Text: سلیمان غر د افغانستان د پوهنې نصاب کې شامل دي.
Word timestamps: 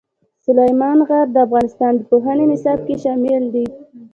سلیمان 0.45 0.97
غر 1.07 1.27
د 1.33 1.37
افغانستان 1.45 1.93
د 1.95 2.01
پوهنې 2.09 2.45
نصاب 2.51 2.79
کې 2.87 2.95
شامل 3.03 3.43
دي. 3.53 3.65